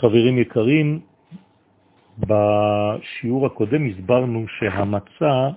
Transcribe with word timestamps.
חברים 0.00 0.38
יקרים, 0.38 1.00
בשיעור 2.18 3.46
הקודם 3.46 3.86
הסברנו 3.86 4.46
שהמצה 4.58 5.48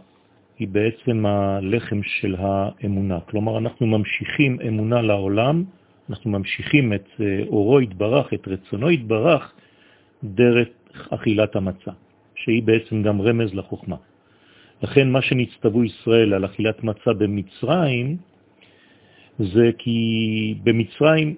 היא 0.60 0.68
בעצם 0.68 1.26
הלחם 1.26 2.04
של 2.04 2.36
האמונה. 2.40 3.20
כלומר, 3.20 3.58
אנחנו 3.58 3.88
ממשיכים 3.88 4.58
אמונה 4.68 5.02
לעולם, 5.02 5.64
אנחנו 6.10 6.32
ממשיכים 6.32 6.94
את 6.94 7.08
אה, 7.20 7.44
אורו 7.48 7.80
התברך, 7.80 8.34
את 8.34 8.48
רצונו 8.48 8.90
התברך, 8.90 9.54
דרך 10.24 10.68
אכילת 11.10 11.56
המצה, 11.56 11.92
שהיא 12.36 12.64
בעצם 12.64 13.04
גם 13.04 13.22
רמז 13.22 13.54
לחוכמה. 13.54 13.96
לכן 14.82 15.10
מה 15.10 15.22
שנצטוו 15.22 15.84
ישראל 15.84 16.34
על 16.34 16.46
אכילת 16.46 16.84
מצה 16.84 17.14
במצרים, 17.14 18.18
זה 19.40 19.72
כי 19.78 20.56
במצרים 20.64 21.36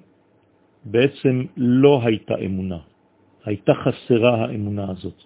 בעצם 0.85 1.45
לא 1.57 2.01
הייתה 2.05 2.35
אמונה, 2.45 2.77
הייתה 3.45 3.73
חסרה 3.73 4.45
האמונה 4.45 4.85
הזאת. 4.89 5.23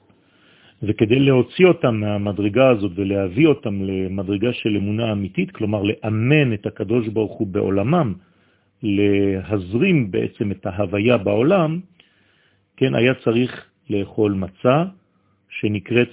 וכדי 0.84 1.20
להוציא 1.20 1.66
אותם 1.66 1.96
מהמדרגה 1.96 2.70
הזאת 2.70 2.92
ולהביא 2.96 3.48
אותם 3.48 3.84
למדרגה 3.84 4.54
של 4.54 4.76
אמונה 4.76 5.12
אמיתית, 5.12 5.52
כלומר 5.52 5.84
לאמן 5.84 6.54
את 6.54 6.66
הקדוש 6.66 7.08
ברוך 7.08 7.32
הוא 7.32 7.48
בעולמם, 7.48 8.14
להזרים 8.84 10.12
בעצם 10.12 10.52
את 10.52 10.66
ההוויה 10.66 11.18
בעולם, 11.18 11.80
כן, 12.78 12.96
היה 12.96 13.14
צריך 13.14 13.66
לאכול 13.90 14.34
מצה 14.34 14.84
שנקראת 15.50 16.10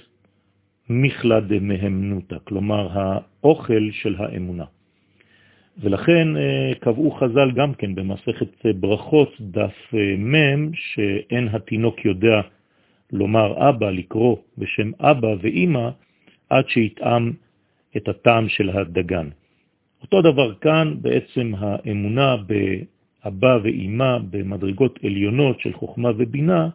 מכלה 0.89 1.39
דמהמנותה, 1.39 2.39
כלומר 2.39 2.87
האוכל 2.93 3.91
של 3.91 4.15
האמונה. 4.17 4.65
ולכן 5.77 6.37
אה, 6.37 6.71
קבעו 6.79 7.11
חז"ל 7.11 7.51
גם 7.51 7.73
כן 7.73 7.95
במסכת 7.95 8.65
ברכות 8.65 9.33
דף 9.41 9.93
אה, 9.93 10.15
מ' 10.17 10.73
שאין 10.73 11.47
התינוק 11.47 12.05
יודע 12.05 12.41
לומר 13.11 13.69
אבא, 13.69 13.89
לקרוא 13.89 14.37
בשם 14.57 14.91
אבא 14.99 15.35
ואימא, 15.41 15.89
עד 16.49 16.69
שיטעם 16.69 17.31
את 17.97 18.07
הטעם 18.07 18.49
של 18.49 18.69
הדגן. 18.69 19.29
אותו 20.01 20.21
דבר 20.21 20.53
כאן, 20.53 20.93
בעצם 21.01 21.53
האמונה 21.57 22.35
באבא 22.37 23.57
ואימא 23.63 24.17
במדרגות 24.29 24.99
עליונות 25.03 25.59
של 25.59 25.73
חוכמה 25.73 26.09
ובינה, 26.17 26.69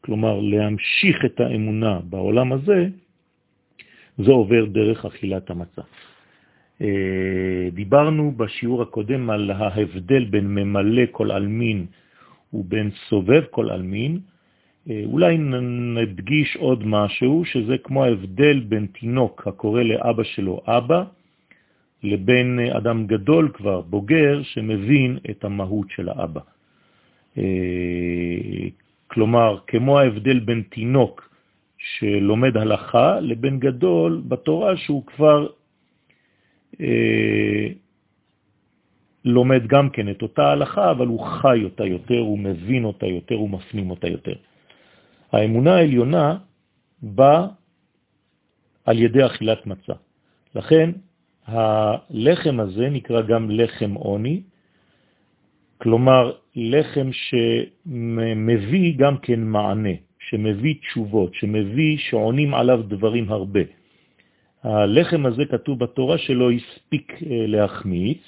כלומר 0.00 0.40
להמשיך 0.40 1.24
את 1.24 1.40
האמונה 1.40 2.00
בעולם 2.04 2.52
הזה, 2.52 2.88
זה 4.18 4.30
עובר 4.30 4.64
דרך 4.64 5.04
אכילת 5.04 5.50
המצה. 5.50 5.82
אה, 7.60 7.70
דיברנו 7.70 8.32
בשיעור 8.36 8.82
הקודם 8.82 9.30
על 9.30 9.50
ההבדל 9.50 10.24
בין 10.24 10.54
ממלא 10.54 11.02
כל 11.10 11.32
אלמין 11.32 11.86
ובין 12.52 12.90
סובב 13.08 13.42
כל 13.50 13.70
אלמין. 13.70 14.20
אה, 14.90 15.02
אולי 15.04 15.38
נדגיש 15.96 16.56
עוד 16.56 16.86
משהו, 16.86 17.44
שזה 17.44 17.78
כמו 17.78 18.04
ההבדל 18.04 18.60
בין 18.60 18.86
תינוק 19.00 19.46
הקורא 19.46 19.82
לאבא 19.82 20.22
שלו 20.22 20.60
אבא, 20.66 21.04
לבין 22.02 22.58
אדם 22.58 23.06
גדול 23.06 23.50
כבר, 23.54 23.80
בוגר, 23.80 24.42
שמבין 24.42 25.18
את 25.30 25.44
המהות 25.44 25.86
של 25.90 26.08
האבא. 26.08 26.40
אה, 27.38 28.68
כלומר, 29.06 29.58
כמו 29.66 29.98
ההבדל 29.98 30.38
בין 30.38 30.62
תינוק 30.70 31.28
שלומד 31.78 32.56
הלכה 32.56 33.20
לבין 33.20 33.58
גדול 33.58 34.22
בתורה 34.28 34.76
שהוא 34.76 35.06
כבר 35.06 35.46
אה, 36.80 37.66
לומד 39.24 39.66
גם 39.66 39.90
כן 39.90 40.10
את 40.10 40.22
אותה 40.22 40.50
הלכה, 40.50 40.90
אבל 40.90 41.06
הוא 41.06 41.20
חי 41.20 41.60
אותה 41.64 41.86
יותר, 41.86 42.18
הוא 42.18 42.38
מבין 42.38 42.84
אותה 42.84 43.06
יותר, 43.06 43.34
הוא 43.34 43.50
מפנים 43.50 43.90
אותה 43.90 44.08
יותר. 44.08 44.34
האמונה 45.32 45.74
העליונה 45.74 46.38
באה 47.02 47.46
על 48.84 48.98
ידי 48.98 49.26
אכילת 49.26 49.66
מצה. 49.66 49.92
לכן 50.54 50.90
הלחם 51.46 52.60
הזה 52.60 52.88
נקרא 52.90 53.22
גם 53.22 53.50
לחם 53.50 53.94
עוני, 53.94 54.42
כלומר 55.78 56.32
לחם 56.56 57.08
שמביא 57.12 58.94
גם 58.98 59.18
כן 59.18 59.40
מענה, 59.40 59.96
שמביא 60.18 60.74
תשובות, 60.80 61.34
שמביא 61.34 61.98
שעונים 61.98 62.54
עליו 62.54 62.82
דברים 62.82 63.32
הרבה. 63.32 63.79
הלחם 64.62 65.26
הזה 65.26 65.44
כתוב 65.44 65.78
בתורה 65.78 66.18
שלא 66.18 66.50
הספיק 66.50 67.12
אה, 67.12 67.46
להחמיץ, 67.46 68.18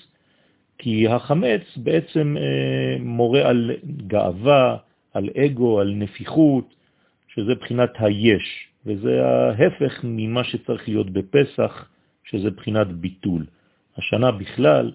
כי 0.79 1.09
החמץ 1.09 1.63
בעצם 1.77 2.37
אה, 2.37 2.97
מורה 3.01 3.49
על 3.49 3.71
גאווה, 4.07 4.77
על 5.15 5.29
אגו, 5.45 5.81
על 5.81 5.95
נפיחות, 5.95 6.75
שזה 7.29 7.55
בחינת 7.55 7.91
היש, 7.99 8.69
וזה 8.87 9.27
ההפך 9.27 10.01
ממה 10.05 10.45
שצריך 10.45 10.89
להיות 10.89 11.11
בפסח, 11.11 11.89
שזה 12.25 12.51
בחינת 12.51 12.87
ביטול. 12.87 13.47
השנה 13.97 14.31
בכלל 14.31 14.93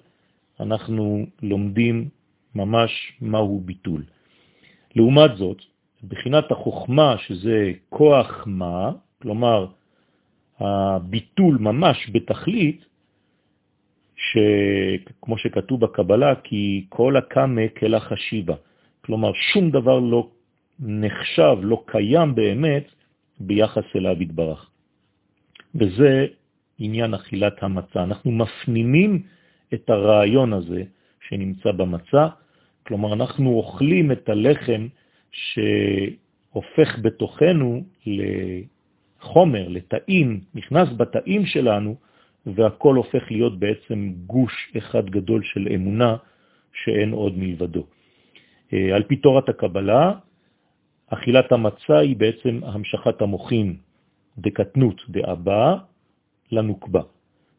אנחנו 0.59 1.25
לומדים 1.41 2.09
ממש 2.55 3.13
מהו 3.21 3.61
ביטול. 3.65 4.03
לעומת 4.95 5.37
זאת, 5.37 5.61
בחינת 6.07 6.51
החוכמה, 6.51 7.15
שזה 7.17 7.71
כוח 7.89 8.43
מה, 8.45 8.91
כלומר 9.21 9.67
הביטול 10.59 11.57
ממש 11.59 12.09
בתכלית, 12.13 12.85
שכמו 14.15 15.37
שכתוב 15.37 15.81
בקבלה, 15.81 16.35
כי 16.43 16.85
כל 16.89 17.17
הקמה 17.17 17.61
כלה 17.79 17.99
חשיבה. 17.99 18.55
כלומר, 19.05 19.31
שום 19.53 19.71
דבר 19.71 19.99
לא 19.99 20.29
נחשב, 20.79 21.57
לא 21.61 21.83
קיים 21.85 22.35
באמת 22.35 22.85
ביחס 23.39 23.83
אליו 23.95 24.21
יתברך. 24.21 24.69
וזה 25.75 26.25
עניין 26.79 27.13
אכילת 27.13 27.63
המצה. 27.63 28.03
אנחנו 28.03 28.31
מפנימים 28.31 29.23
את 29.73 29.89
הרעיון 29.89 30.53
הזה 30.53 30.83
שנמצא 31.27 31.71
במצה, 31.71 32.27
כלומר 32.87 33.13
אנחנו 33.13 33.49
אוכלים 33.49 34.11
את 34.11 34.29
הלחם 34.29 34.87
שהופך 35.31 36.99
בתוכנו 37.01 37.83
לחומר, 39.21 39.67
לתאים, 39.67 40.41
נכנס 40.55 40.89
בתאים 40.97 41.45
שלנו, 41.45 41.95
והכל 42.45 42.95
הופך 42.95 43.31
להיות 43.31 43.59
בעצם 43.59 44.13
גוש 44.25 44.71
אחד 44.77 45.09
גדול 45.09 45.43
של 45.43 45.67
אמונה 45.75 46.15
שאין 46.73 47.11
עוד 47.11 47.37
מלבדו. 47.37 47.83
אה, 48.73 48.95
על 48.95 49.03
פי 49.03 49.15
תורת 49.15 49.49
הקבלה, 49.49 50.11
אכילת 51.07 51.51
המצה 51.51 51.97
היא 51.97 52.15
בעצם 52.15 52.59
המשכת 52.63 53.21
המוחין 53.21 53.75
דקטנות 54.37 55.01
דאבא 55.09 55.75
לנוקבה. 56.51 57.01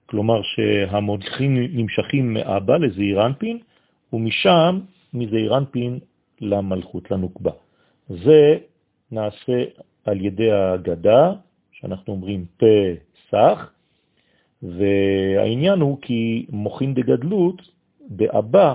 כלומר 0.06 0.42
שהמודחים 0.42 1.54
נמשכים 1.56 2.34
מאבא 2.34 2.76
לזעירנפין, 2.76 3.58
ומשם 4.12 4.80
מזעירנפין 5.14 5.98
למלכות, 6.40 7.10
לנוקבה. 7.10 7.50
זה 8.08 8.58
נעשה 9.12 9.64
על 10.04 10.24
ידי 10.24 10.52
ההגדה, 10.52 11.32
שאנחנו 11.80 12.12
אומרים 12.12 12.44
פסח, 12.56 13.70
והעניין 14.62 15.80
הוא 15.80 15.98
כי 16.02 16.46
מוכין 16.50 16.94
דגדלות 16.94 17.62
באבא, 18.00 18.74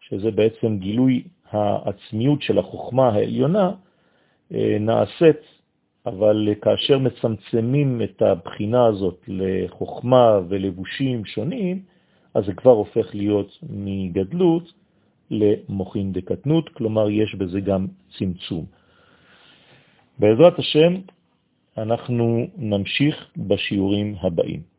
שזה 0.00 0.30
בעצם 0.30 0.78
גילוי 0.78 1.22
העצמיות 1.50 2.42
של 2.42 2.58
החוכמה 2.58 3.08
העליונה, 3.08 3.70
אה, 4.54 4.76
נעשית, 4.80 5.40
אבל 6.06 6.48
כאשר 6.62 6.98
מצמצמים 6.98 8.02
את 8.02 8.22
הבחינה 8.22 8.86
הזאת 8.86 9.24
לחוכמה 9.28 10.40
ולבושים 10.48 11.24
שונים, 11.24 11.82
אז 12.34 12.44
זה 12.44 12.52
כבר 12.52 12.70
הופך 12.70 13.14
להיות 13.14 13.58
מגדלות 13.70 14.72
למוחין 15.30 16.12
דקטנות, 16.12 16.68
כלומר 16.68 17.10
יש 17.10 17.34
בזה 17.34 17.60
גם 17.60 17.86
צמצום. 18.18 18.64
בעזרת 20.18 20.58
השם 20.58 20.94
אנחנו 21.78 22.46
נמשיך 22.56 23.14
בשיעורים 23.36 24.16
הבאים. 24.20 24.71